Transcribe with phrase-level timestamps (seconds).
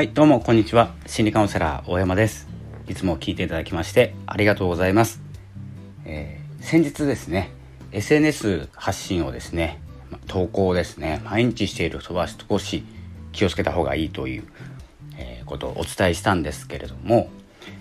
[0.00, 0.94] はいどうもこんにちは。
[1.04, 2.48] 心理カウンセラー大山です。
[2.88, 5.20] いつも聞いていただきましてありがとうございます、
[6.06, 7.50] えー、先日ですね
[7.92, 9.78] SNS 発信をですね
[10.26, 12.82] 投稿をですね毎日している人は少し
[13.32, 14.44] 気をつけた方がいいという、
[15.18, 17.28] えー、ことをお伝えしたんですけれども、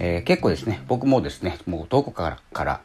[0.00, 2.80] えー、結構ですね僕もですねもうどこからから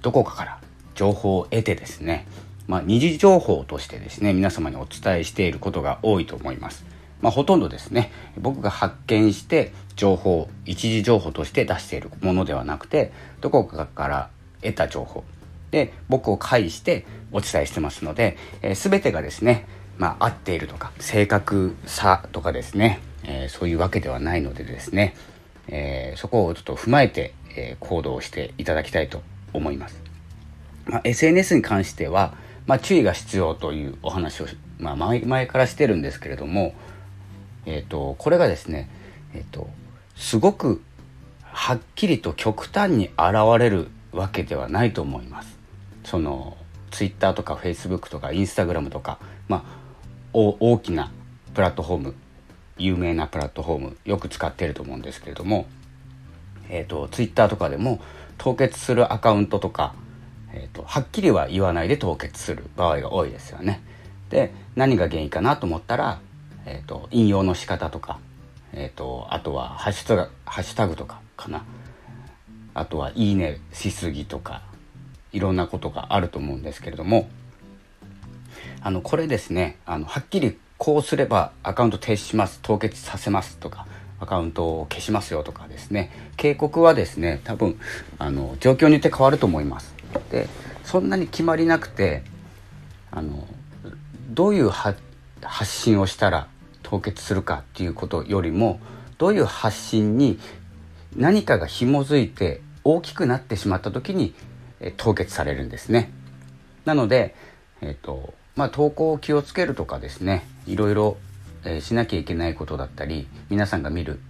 [0.00, 0.58] どこかから
[0.94, 2.26] 情報を得てですね
[2.66, 6.86] まあ、二次情報としてですね皆様にお伝えしていることが多いと思います。
[7.22, 14.30] まあ、ほとんどですね僕が発見して情報一時情報として出しているものではなくてどこかから
[14.62, 15.24] 得た情報
[15.70, 19.66] で僕を介してお伝えしてますので、えー、全てがですね、
[19.98, 25.14] まあ、合っているとか正確さとかですね、えー、そういうわけではないのでですね、
[25.68, 30.00] えー、そこをちょっと踏まえて、え行動していただきたいと思います。
[30.86, 32.34] まあ、SNS に関しては、
[32.66, 34.46] まあ、注意が必要というお話を、
[34.78, 36.74] まあ、前前からしてるんですけれども、
[37.66, 38.88] えーと、これがですね、
[39.34, 39.68] えーと、
[40.16, 40.82] すごく
[41.42, 45.58] はっきりと極端に現れるわけではないと思います。
[46.04, 46.56] その
[46.90, 49.62] ツイッターとかフェイスブックとかインスタグラムとか、まあ、
[50.32, 51.12] 大きな
[51.54, 52.14] プラットフォーム
[52.78, 55.66] 有名なプラットフォームよく使ってると思うんですけれども、
[56.68, 58.00] えーと、ツイッターとかでも
[58.38, 59.94] 凍結するアカウントとか、
[60.52, 63.82] えーとはっきりは言わないで凍結する場合が多いですよね。
[64.30, 66.20] で何が原因かなと思ったら
[66.66, 68.18] えーと、引用の仕方とか、
[68.72, 71.64] えーと、あとはハッシュタグハッシュタグとかかな。
[72.74, 74.62] あとは「いいね」しすぎとか
[75.32, 77.28] いろんなことがあると思うんですけれども
[78.80, 83.86] あのこれですねあのはっきりこうすればアカウント停止します凍結させますとか
[84.18, 86.10] アカウントを消しますよとかですね。
[86.36, 87.78] 警告はですね多分
[88.18, 89.94] あの状況によって変わると思います。
[90.30, 90.48] で
[90.84, 92.22] そんなに決まりなくて
[93.10, 93.46] あの
[94.30, 95.00] どういう発
[95.42, 96.48] 発信をしたら
[96.82, 98.80] 凍結するかっていうことよりも
[99.18, 100.38] どういう発信に
[101.16, 104.34] 何かが紐づいて大きくなってしまった時に、
[104.80, 106.10] え凍結されるんですね。
[106.86, 107.34] なので、
[107.82, 111.16] えーとまあ、投稿を気をつけるとかですねいろいろ、
[111.64, 114.20] えー、しなきゃいけないことだったり皆さんが見る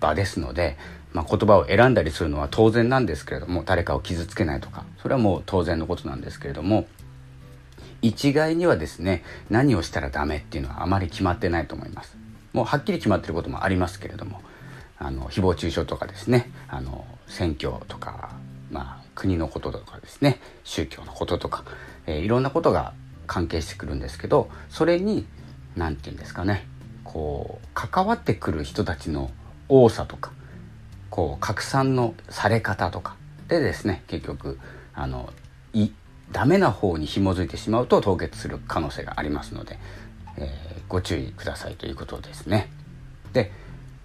[0.00, 0.76] 場ですので、
[1.12, 6.86] まあ、言葉を選んだりするのは当然なんですけれども誰かを傷つけないとかそれはもう当然のことなんですけれども
[8.02, 12.16] 一概にはですね何をしたらダメっていうのはあまり決まってないと思います。
[12.52, 14.40] もうはっきり決まってることもありますけれども
[14.98, 18.30] あの誹謗中傷とかですねあの選挙とか、
[18.70, 21.64] まあ、国のこととかですね宗教のこととか、
[22.06, 22.94] えー、いろんなことが
[23.26, 25.26] 関係してくるんですけどそれに
[25.76, 26.66] 何て言うんですかね
[27.04, 29.30] こう関わってくる人たちの
[29.68, 30.32] 多さとか
[31.10, 33.16] こう拡散のされ方とか
[33.48, 34.58] でですね結局
[34.94, 35.32] あの
[36.32, 39.78] ダメな方に紐づいてしまうと凍結する可能性がありますので、
[40.36, 42.70] えー、ご注意くださいということですね。
[43.32, 43.50] で、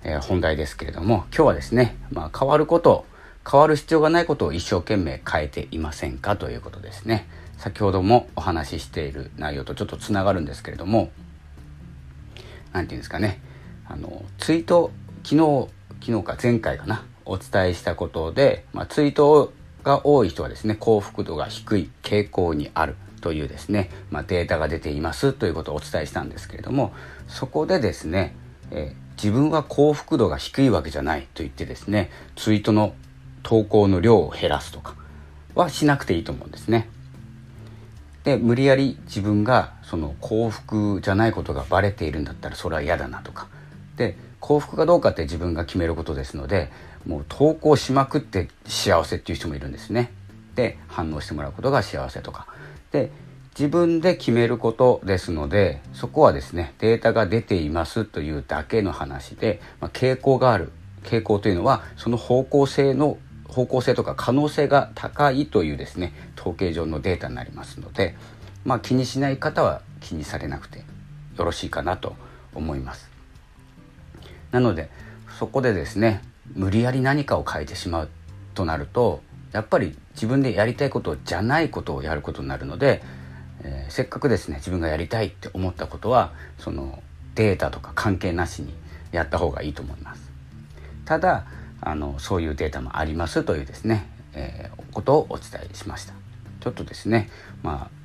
[0.04, 3.06] えー、本題ですけれども今日はですね、まあ、変わること
[3.50, 7.28] 変わる必要がないことを一生懸命変えていませんかということですね。
[7.58, 11.12] 先ほどもお話ししている内容とちょっとつながるんですけれども
[12.74, 13.40] 何て言うんですかね
[13.88, 14.92] あのツイート
[15.24, 15.70] 昨日
[16.02, 26.94] 昨日か前回かなお伝えしたことで、まあ、ツイートをが多い人はですね幸福度が低い傾向にあるというですね、まあ、データが出ていますということをお伝えしたんですけれども
[27.28, 28.36] そこでですね、
[28.72, 32.94] えー、自分は幸福度が低いわけじゃないと言ってですねツイートの
[33.44, 34.96] 投稿の量を減らすとか
[35.56, 36.90] はしなくていいと思うんですね。
[38.24, 43.48] で無理やり自分がその幸福じゃないことがバレているんだったらそれは嫌だなとか
[43.98, 46.72] で幸福かどうかって自分が決めることですので
[47.06, 50.12] もう投稿しまくって幸せっていう人もいるんですね。
[50.56, 52.48] で反応してもらうことが幸せとか。
[52.92, 53.12] で
[53.58, 60.72] 自分で決めることですのでそこはですねデータが出ていますというだけの話で、まあ、傾向がある
[61.04, 68.16] 傾向というのはその方向性の方向性とか可能性が高いというですね統計上のデータになりますので、
[68.66, 70.80] まあ、気にしない方は気にされなくて
[71.38, 72.16] よろしいかなと
[72.56, 73.10] 思います。
[74.52, 74.90] なので
[75.38, 76.24] そこでですね
[76.56, 78.10] 無理やり何かを変えてしまう
[78.54, 83.04] となるとやっぱり自分でやりたいことじゃないことをやることになるので、
[83.64, 87.02] えー、せっかくですね自分がやりたいって思ったことはその
[87.36, 88.74] データとか関係なしに
[89.12, 90.32] やった方がいいと思います。
[91.06, 91.46] ただ
[91.82, 96.14] あのそういうデータもありますというですね、えー、ことをお伝えしました。
[96.62, 97.30] ちょっとですね
[97.62, 98.04] まあ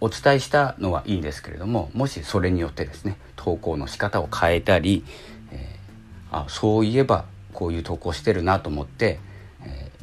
[0.00, 5.04] お伝えしたのはいいんですけれどももしそれによってですね投稿の仕方を変えたり、
[5.50, 9.18] えー、あそういえばこういう投稿してるなと思って、
[9.62, 9.98] えー、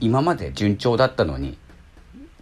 [0.00, 1.56] 今まで順調だったのに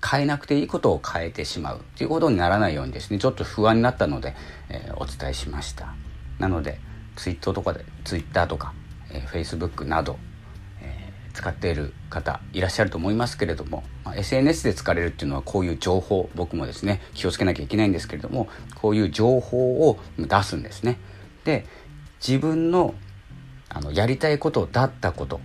[0.04, 4.34] 変えなくていいことを変えてしまうということにならないようにですねちょっと不安になったので、
[4.68, 5.94] えー、お伝えしました
[6.38, 6.80] なので
[7.16, 8.72] ツイーとかでツイッターとか、
[9.10, 10.18] えー、Facebook など、
[10.80, 20.98] えー、使っている方いらっしゃると思いますけれども、まあ、SNS で使われるっていうのはこういう情報僕もですね気をつけなきゃいけないんですけれどもこういう情報を出すんですね。
[21.44, 21.66] で
[22.24, 22.94] 自分の
[23.68, 25.40] あのやりたいことだったこと、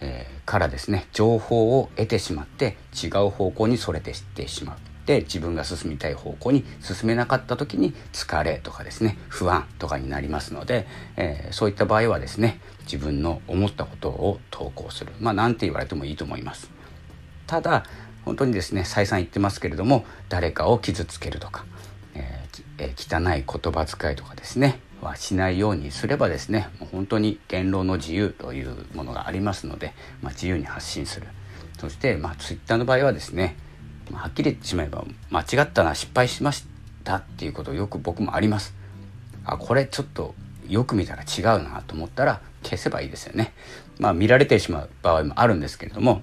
[0.00, 4.76] えー、からですね情報を得てしまって違う方向にそれてしてしまう。
[5.06, 10.86] で自分が進みたい方向に進めなかった時に疲れとかですね不安とかになりますので、
[11.16, 16.70] えー、そういった場合はですね自分の思ったことを投稿するまあ何て言われてもいいと思います
[17.46, 17.84] ただ
[18.24, 21.64] 本当にですね再三言ってますけれども誰かを傷つけるとか、
[22.14, 31.26] えーえー、汚い言葉遣いとかですねはしないようにすればですね本当に言論の自由というものがありますので、まあ、自由に発信する。
[31.78, 33.56] そして、まあ、ツイッターの場合はですね
[34.10, 36.64] まはっきり言ってしまえば間違ったな失敗しまし
[37.04, 38.74] たっていうことよく僕もあります。
[39.44, 40.34] あこれちょっと
[40.68, 43.52] よく見たら違うなと思ったら消せばいいですよね。
[43.98, 46.22] まあ見られてしまう場合もあるんですけれども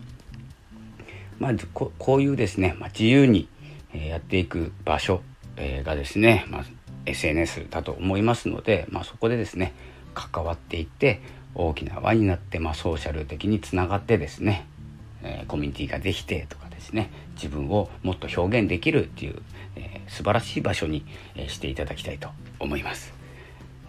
[1.39, 3.47] まあこういうですね、まあ、自由に
[3.93, 5.21] やっていく場所
[5.57, 6.65] がですね、まあ、
[7.05, 9.73] SNS だと思いますので、まあ、そこでですね
[10.13, 11.21] 関わっていって
[11.55, 14.65] 大きな輪になって、まあ、ソーシャル的につながってですね、
[15.21, 19.41] えー、コミュニティができてとかですね自分をもっと表現できるっていう、
[19.75, 21.05] えー、素晴らしい場所に、
[21.35, 22.29] えー、していただきたいと
[22.59, 23.13] 思います、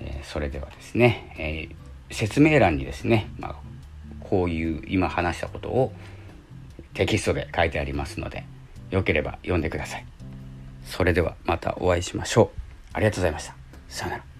[0.01, 1.69] えー、それではですね、え
[2.11, 3.55] 説明欄にですね、まあ、
[4.21, 5.93] こういう今話したことを
[6.93, 8.45] テキストで書いてありますので
[8.91, 10.07] よければ読んでください。
[10.85, 12.64] それではまたお会いしましょう。
[12.95, 13.55] ありがとうございました。
[13.89, 14.34] さよなら。